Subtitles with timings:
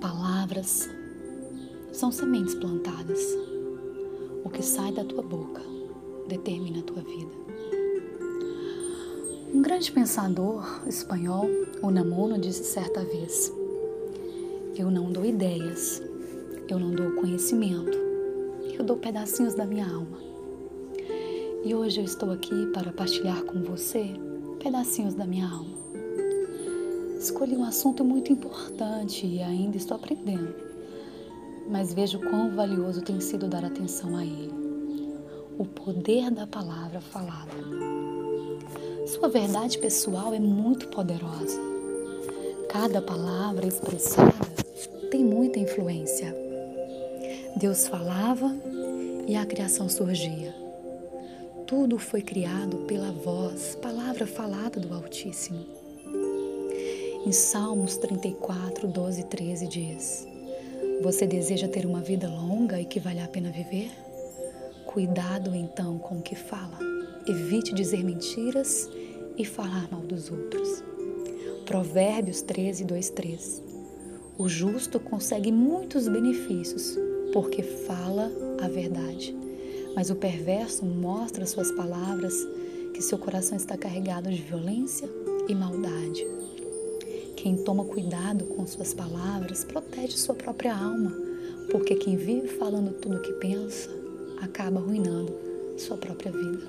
[0.00, 0.88] Palavras
[1.92, 3.18] são sementes plantadas.
[4.44, 5.60] O que sai da tua boca
[6.28, 7.32] determina a tua vida.
[9.52, 11.46] Um grande pensador espanhol,
[11.82, 13.52] Unamuno, disse certa vez:
[14.76, 16.00] Eu não dou ideias,
[16.68, 17.98] eu não dou conhecimento,
[18.78, 20.18] eu dou pedacinhos da minha alma.
[21.64, 24.14] E hoje eu estou aqui para partilhar com você
[24.62, 25.77] pedacinhos da minha alma.
[27.28, 30.54] Escolhi um assunto muito importante e ainda estou aprendendo,
[31.68, 34.50] mas vejo quão valioso tem sido dar atenção a ele.
[35.58, 37.52] O poder da palavra falada.
[39.08, 41.60] Sua verdade pessoal é muito poderosa.
[42.70, 44.32] Cada palavra expressada
[45.10, 46.34] tem muita influência.
[47.56, 48.56] Deus falava
[49.26, 50.54] e a criação surgia.
[51.66, 55.77] Tudo foi criado pela voz, palavra falada do Altíssimo.
[57.26, 60.26] Em Salmos 34, 12 e 13 diz:
[61.02, 63.90] Você deseja ter uma vida longa e que vale a pena viver?
[64.86, 66.78] Cuidado então com o que fala.
[67.26, 68.88] Evite dizer mentiras
[69.36, 70.82] e falar mal dos outros.
[71.66, 73.62] Provérbios 13, 2, 3.
[74.38, 76.96] O justo consegue muitos benefícios
[77.32, 78.30] porque fala
[78.62, 79.36] a verdade.
[79.94, 82.32] Mas o perverso mostra suas palavras
[82.94, 85.08] que seu coração está carregado de violência
[85.48, 86.37] e maldade.
[87.40, 91.16] Quem toma cuidado com suas palavras protege sua própria alma,
[91.70, 93.88] porque quem vive falando tudo o que pensa
[94.42, 95.32] acaba arruinando
[95.78, 96.66] sua própria vida.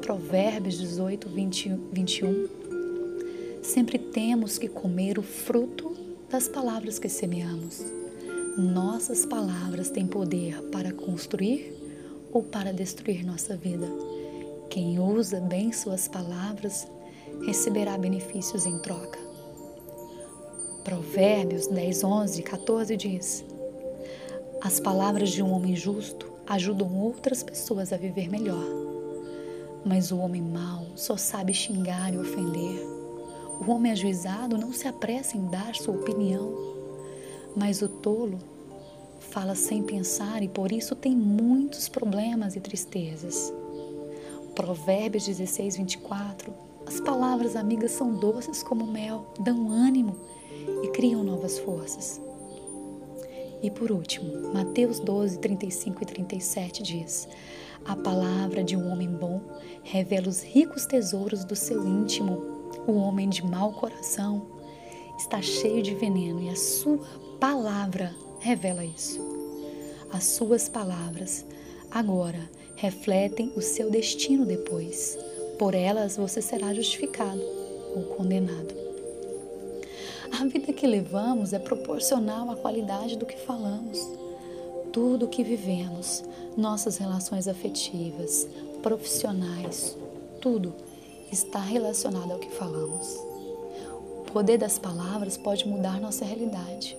[0.00, 2.48] Provérbios 18, 20, 21.
[3.60, 5.92] Sempre temos que comer o fruto
[6.30, 7.84] das palavras que semeamos.
[8.56, 11.74] Nossas palavras têm poder para construir
[12.30, 13.88] ou para destruir nossa vida.
[14.70, 16.86] Quem usa bem suas palavras
[17.44, 19.27] receberá benefícios em troca.
[20.84, 23.44] Provérbios 10, 11, 14 diz:
[24.60, 28.64] As palavras de um homem justo ajudam outras pessoas a viver melhor.
[29.84, 32.80] Mas o homem mau só sabe xingar e ofender.
[33.60, 36.68] O homem ajuizado não se apressa em dar sua opinião
[37.58, 38.38] mas o tolo
[39.18, 43.52] fala sem pensar e por isso tem muitos problemas e tristezas.
[44.54, 46.54] Provérbios 16, 24.
[46.88, 50.16] As palavras amigas são doces como mel, dão ânimo
[50.82, 52.18] e criam novas forças.
[53.62, 57.28] E por último, Mateus 12, 35 e 37 diz:
[57.84, 59.42] A palavra de um homem bom
[59.82, 62.40] revela os ricos tesouros do seu íntimo.
[62.86, 64.46] O homem de mau coração
[65.18, 67.00] está cheio de veneno e a sua
[67.38, 69.20] palavra revela isso.
[70.10, 71.44] As suas palavras
[71.90, 75.18] agora refletem o seu destino depois.
[75.58, 77.42] Por elas você será justificado
[77.96, 78.74] ou condenado.
[80.30, 83.98] A vida que levamos é proporcional à qualidade do que falamos.
[84.92, 86.22] Tudo o que vivemos,
[86.56, 88.46] nossas relações afetivas,
[88.82, 89.96] profissionais,
[90.40, 90.72] tudo
[91.32, 93.16] está relacionado ao que falamos.
[94.20, 96.96] O poder das palavras pode mudar nossa realidade.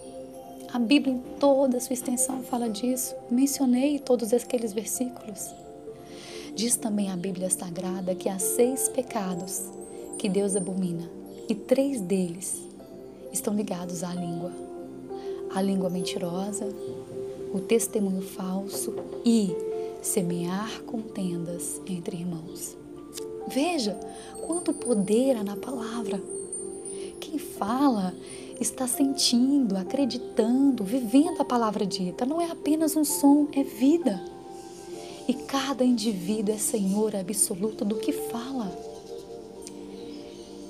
[0.74, 3.16] A Bíblia, em toda a sua extensão, fala disso.
[3.30, 5.50] Mencionei todos aqueles versículos.
[6.60, 9.64] Diz também a Bíblia Sagrada que há seis pecados
[10.18, 11.10] que Deus abomina
[11.48, 12.62] e três deles
[13.32, 14.52] estão ligados à língua:
[15.56, 16.68] a língua mentirosa,
[17.54, 18.94] o testemunho falso
[19.24, 19.56] e
[20.02, 22.76] semear contendas entre irmãos.
[23.48, 23.98] Veja
[24.46, 26.22] quanto poder há na palavra.
[27.22, 28.14] Quem fala
[28.60, 32.26] está sentindo, acreditando, vivendo a palavra dita.
[32.26, 34.39] Não é apenas um som, é vida.
[35.30, 38.76] E cada indivíduo é senhor absoluto do que fala.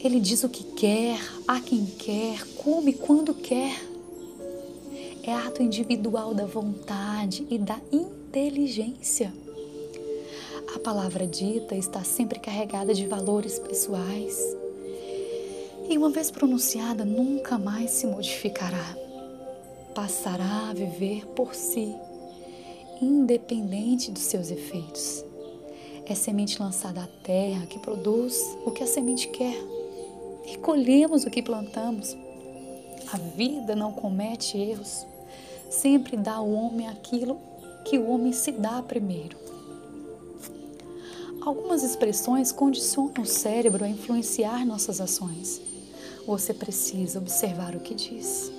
[0.04, 3.82] Ele diz o que quer, a quem quer, como e quando quer.
[5.24, 9.34] É ato individual da vontade e da inteligência.
[10.76, 14.38] A palavra dita está sempre carregada de valores pessoais
[15.90, 18.94] e uma vez pronunciada, nunca mais se modificará.
[19.96, 21.96] Passará a viver por si,
[23.02, 25.24] independente dos seus efeitos.
[26.06, 29.58] É semente lançada à terra que produz o que a semente quer.
[30.46, 32.18] E colhemos o que plantamos.
[33.12, 35.06] A vida não comete erros.
[35.70, 37.40] Sempre dá ao homem aquilo
[37.86, 39.38] que o homem se dá primeiro.
[41.42, 45.62] Algumas expressões condicionam o cérebro a influenciar nossas ações
[46.30, 48.52] você precisa observar o que diz.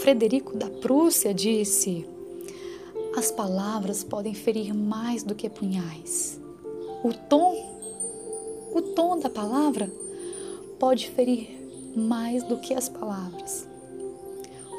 [0.00, 2.06] Frederico da Prússia disse:
[3.16, 6.40] As palavras podem ferir mais do que punhais.
[7.04, 7.54] O tom,
[8.74, 9.92] o tom da palavra
[10.78, 11.48] pode ferir
[11.94, 13.68] mais do que as palavras.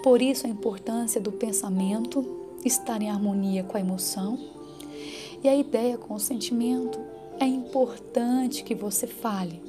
[0.03, 2.25] Por isso a importância do pensamento
[2.65, 4.39] estar em harmonia com a emoção
[5.43, 6.99] e a ideia com o sentimento.
[7.39, 9.61] É importante que você fale.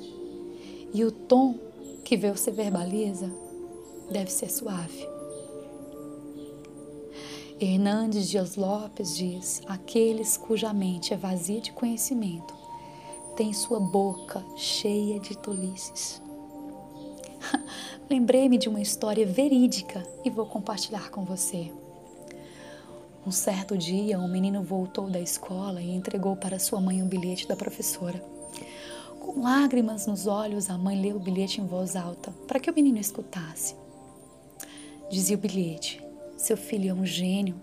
[0.92, 1.54] E o tom
[2.02, 3.30] que você verbaliza
[4.10, 5.13] deve ser suave.
[7.60, 12.52] Hernandes Dias Lopes diz: aqueles cuja mente é vazia de conhecimento
[13.36, 16.20] têm sua boca cheia de tolices.
[18.10, 21.72] Lembrei-me de uma história verídica e vou compartilhar com você.
[23.26, 27.48] Um certo dia, um menino voltou da escola e entregou para sua mãe um bilhete
[27.48, 28.22] da professora.
[29.18, 32.74] Com lágrimas nos olhos, a mãe leu o bilhete em voz alta para que o
[32.74, 33.76] menino escutasse.
[35.10, 36.03] Dizia o bilhete:
[36.36, 37.60] Seu filho é um gênio.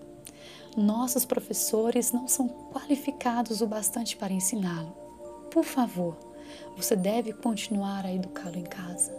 [0.76, 4.96] Nossos professores não são qualificados o bastante para ensiná-lo.
[5.52, 6.18] Por favor,
[6.78, 9.12] você deve continuar a educá-lo em casa.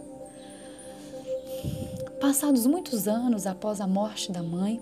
[2.19, 4.81] Passados muitos anos após a morte da mãe,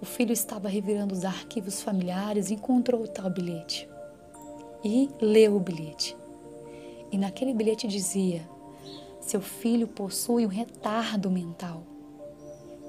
[0.00, 3.88] o filho estava revirando os arquivos familiares e encontrou o tal bilhete.
[4.84, 6.16] E leu o bilhete.
[7.10, 8.48] E naquele bilhete dizia:
[9.20, 11.82] Seu filho possui um retardo mental.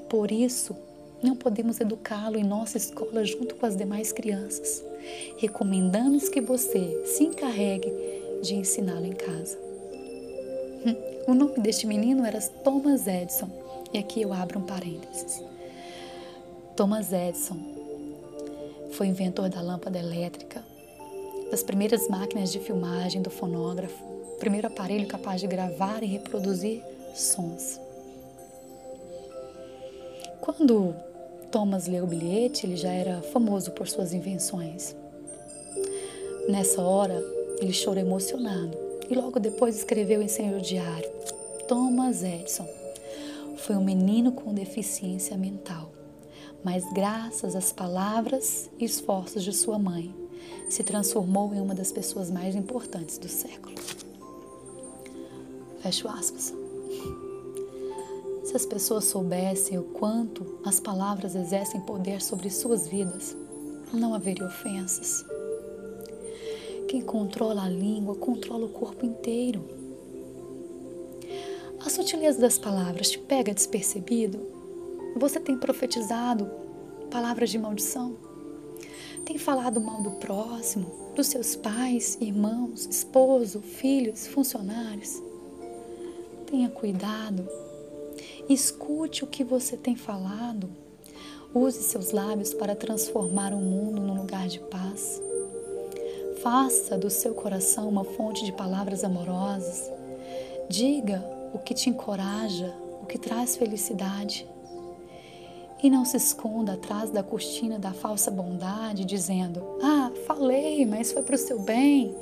[0.08, 0.76] Por isso,
[1.22, 4.84] não podemos educá-lo em nossa escola junto com as demais crianças.
[5.38, 7.92] Recomendamos que você se encarregue
[8.42, 9.58] de ensiná-lo em casa.
[10.86, 10.96] Hum,
[11.28, 13.50] o nome deste menino era Thomas Edison,
[13.94, 15.44] e aqui eu abro um parênteses.
[16.76, 17.58] Thomas Edison
[18.92, 20.64] foi inventor da lâmpada elétrica,
[21.52, 24.04] das primeiras máquinas de filmagem do fonógrafo,
[24.40, 26.82] primeiro aparelho capaz de gravar e reproduzir
[27.14, 27.80] sons.
[30.40, 30.96] Quando
[31.52, 34.96] Thomas leu o bilhete, ele já era famoso por suas invenções.
[36.48, 37.24] Nessa hora,
[37.60, 38.78] ele chorou emocionado
[39.10, 41.10] e logo depois escreveu em seu diário:
[41.68, 42.68] Thomas Edison
[43.58, 45.92] foi um menino com deficiência mental,
[46.64, 50.14] mas graças às palavras e esforços de sua mãe,
[50.70, 53.76] se transformou em uma das pessoas mais importantes do século.
[55.82, 56.59] Fecho aspas.
[58.50, 63.38] Se as pessoas soubessem o quanto as palavras exercem poder sobre suas vidas,
[63.94, 65.24] não haveria ofensas.
[66.88, 69.64] Quem controla a língua controla o corpo inteiro.
[71.80, 74.40] A sutileza das palavras te pega despercebido?
[75.16, 76.50] Você tem profetizado
[77.12, 78.18] palavras de maldição?
[79.26, 85.22] Tem falado mal do próximo, dos seus pais, irmãos, esposo, filhos, funcionários?
[86.48, 87.48] Tenha cuidado
[88.50, 90.72] Escute o que você tem falado.
[91.54, 95.22] Use seus lábios para transformar o mundo num lugar de paz.
[96.42, 99.92] Faça do seu coração uma fonte de palavras amorosas.
[100.68, 101.24] Diga
[101.54, 102.74] o que te encoraja,
[103.04, 104.48] o que traz felicidade.
[105.84, 111.22] E não se esconda atrás da cortina da falsa bondade, dizendo: Ah, falei, mas foi
[111.22, 112.16] para o seu bem.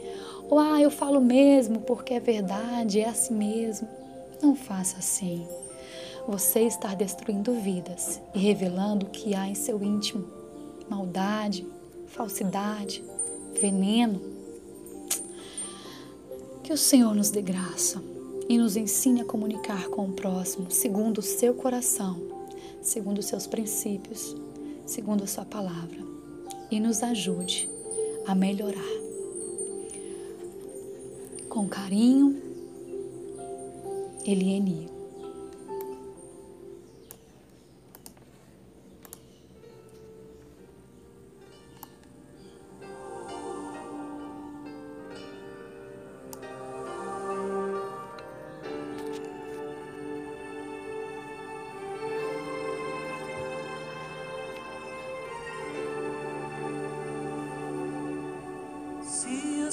[0.49, 3.87] Ou Ah, eu falo mesmo porque é verdade, é assim mesmo.
[4.41, 5.47] Não faça assim
[6.27, 10.25] você está destruindo vidas e revelando o que há em seu íntimo:
[10.89, 11.65] maldade,
[12.07, 13.03] falsidade,
[13.59, 14.21] veneno.
[16.63, 18.03] Que o Senhor nos dê graça
[18.49, 22.21] e nos ensine a comunicar com o próximo segundo o seu coração,
[22.81, 24.35] segundo os seus princípios,
[24.85, 26.07] segundo a sua palavra
[26.69, 27.69] e nos ajude
[28.25, 28.83] a melhorar.
[31.49, 32.41] Com carinho,
[34.25, 34.96] Elieni.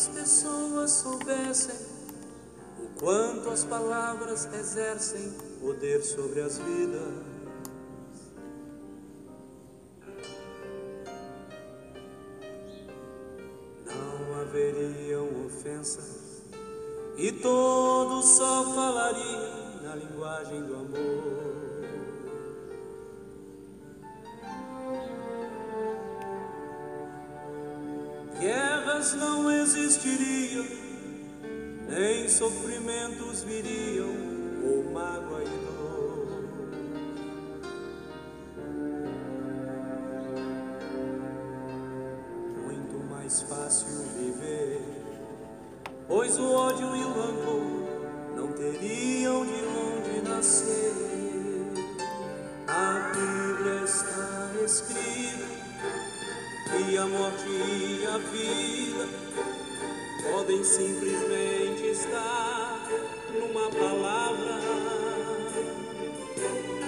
[0.04, 1.74] As pessoas soubessem
[2.78, 7.24] o quanto as palavras exercem poder sobre as vidas.
[13.86, 16.42] Não haveriam ofensas
[17.16, 21.63] e todos só falariam na linguagem do amor.
[29.14, 30.64] Não existiriam,
[31.88, 34.08] nem sofrimentos viriam,
[34.64, 36.44] ou mágoa e dor.
[42.64, 44.80] Muito mais fácil viver,
[46.06, 50.94] pois o ódio e o rancor não teriam de onde nascer.
[52.68, 53.10] A
[58.14, 59.08] na vida
[60.22, 62.88] podem simplesmente estar
[63.32, 64.60] numa palavra.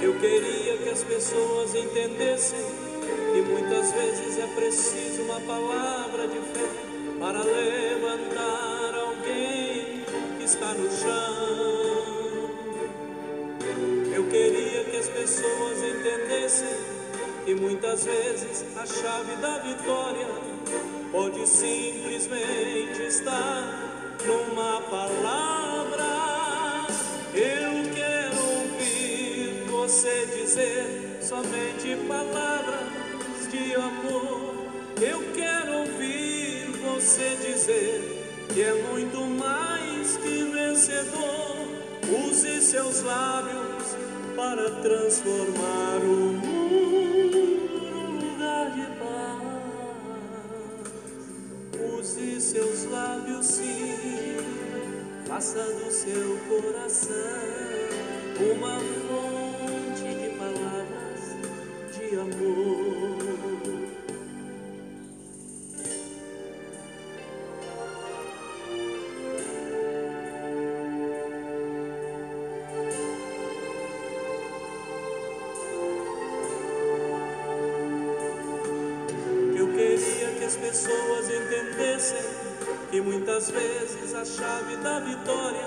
[0.01, 2.65] Eu queria que as pessoas entendessem
[3.33, 6.69] que muitas vezes é preciso uma palavra de fé
[7.19, 10.05] para levantar alguém
[10.39, 11.47] que está no chão.
[14.15, 16.96] Eu queria que as pessoas entendessem
[17.47, 20.27] e muitas vezes a chave da vitória
[21.13, 26.07] pode simplesmente estar numa palavra.
[27.33, 34.67] Eu quero ouvir você dizer somente palavras de amor.
[35.01, 41.47] Eu quero ouvir você dizer que é muito mais que vencedor.
[42.29, 43.97] Use seus lábios
[44.35, 46.36] para transformar o
[52.57, 54.39] seus lábios, sim,
[55.27, 57.13] faça do seu coração
[58.41, 61.21] uma fonte de palavras
[61.93, 63.07] de amor.
[80.77, 82.46] pessoas entendessem
[82.91, 85.67] que muitas vezes a chave da vitória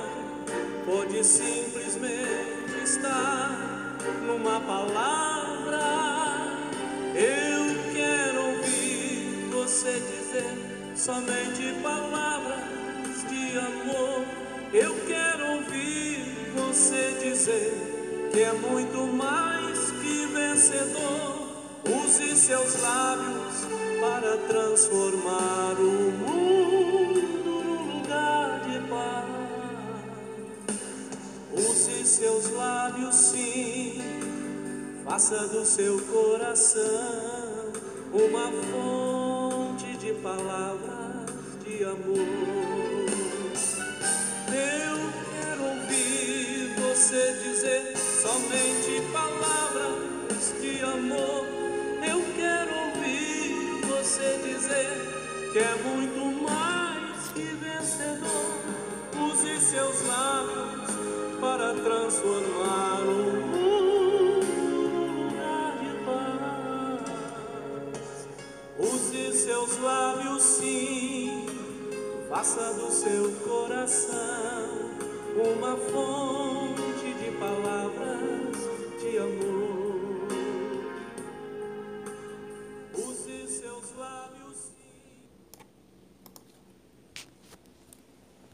[0.85, 5.79] pode simplesmente estar numa palavra.
[7.13, 12.59] Eu quero ouvir você dizer somente palavras
[13.29, 14.23] de amor.
[14.73, 21.49] Eu quero ouvir você dizer que é muito mais que vencedor.
[22.05, 23.67] Use seus lábios
[23.99, 26.58] para transformar o mundo
[31.99, 34.01] Use seus lábios, sim,
[35.03, 37.73] faça do seu coração
[38.13, 41.29] uma fonte de palavras
[41.65, 42.38] de amor.
[69.69, 71.45] Seus lábios, sim,
[72.27, 74.89] faça do seu coração
[75.35, 76.48] uma fonte